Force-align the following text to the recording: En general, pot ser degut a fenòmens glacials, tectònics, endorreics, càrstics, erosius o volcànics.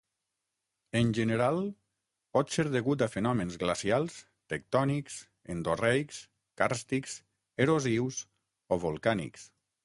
En 0.99 1.09
general, 1.17 1.59
pot 2.37 2.55
ser 2.55 2.65
degut 2.75 3.03
a 3.05 3.07
fenòmens 3.15 3.57
glacials, 3.63 4.15
tectònics, 4.55 5.19
endorreics, 5.57 6.23
càrstics, 6.63 7.19
erosius 7.67 8.19
o 8.77 8.81
volcànics. 8.89 9.47